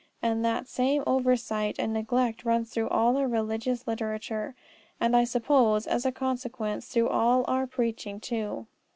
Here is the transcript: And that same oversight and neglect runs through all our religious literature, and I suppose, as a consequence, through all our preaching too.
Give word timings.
And 0.19 0.43
that 0.43 0.67
same 0.67 1.03
oversight 1.05 1.75
and 1.77 1.93
neglect 1.93 2.43
runs 2.43 2.71
through 2.71 2.89
all 2.89 3.17
our 3.17 3.27
religious 3.27 3.85
literature, 3.85 4.55
and 4.99 5.15
I 5.15 5.25
suppose, 5.25 5.85
as 5.85 6.07
a 6.07 6.11
consequence, 6.11 6.87
through 6.87 7.09
all 7.09 7.45
our 7.47 7.67
preaching 7.67 8.19
too. 8.19 8.65